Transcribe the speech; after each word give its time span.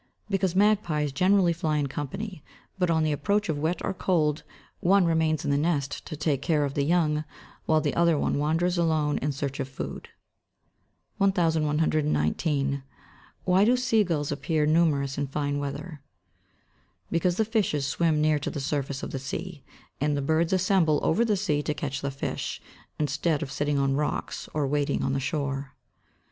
_Because 0.31 0.55
magpies 0.55 1.11
generally 1.11 1.53
fly 1.53 1.77
in 1.77 1.85
company; 1.85 2.43
but 2.79 2.89
on 2.89 3.03
the 3.03 3.11
approach 3.11 3.49
of 3.49 3.59
wet 3.59 3.83
or 3.85 3.93
cold, 3.93 4.41
one 4.79 5.05
remains 5.05 5.45
in 5.45 5.51
the 5.51 5.57
nest 5.59 6.03
to 6.07 6.15
take 6.17 6.41
care 6.41 6.65
of 6.65 6.73
the 6.73 6.81
young, 6.81 7.23
while 7.67 7.81
the 7.81 7.93
other 7.93 8.17
one 8.17 8.39
wanders 8.39 8.79
alone 8.79 9.19
in 9.19 9.31
search 9.31 9.59
of 9.59 9.69
food. 9.69 10.09
1119. 11.19 12.81
Why 13.43 13.63
do 13.63 13.77
sea 13.77 14.03
gulls 14.03 14.31
appear 14.31 14.65
numerous 14.65 15.19
in 15.19 15.27
fine 15.27 15.59
weather? 15.59 16.01
Because 17.11 17.37
the 17.37 17.45
fishes 17.45 17.85
swim 17.85 18.19
near 18.19 18.39
to 18.39 18.49
the 18.49 18.59
surface 18.59 19.03
of 19.03 19.11
the 19.11 19.19
sea, 19.19 19.63
and 19.99 20.17
the 20.17 20.21
birds 20.23 20.51
assemble 20.51 20.99
over 21.03 21.23
the 21.23 21.37
sea 21.37 21.61
to 21.61 21.75
catch 21.75 22.01
the 22.01 22.09
fish, 22.09 22.59
instead 22.97 23.43
of 23.43 23.51
sitting 23.51 23.77
on 23.77 23.93
rocks, 23.95 24.49
or 24.51 24.65
wading 24.65 25.03
on 25.03 25.13
the 25.13 25.19
shore. 25.19 25.75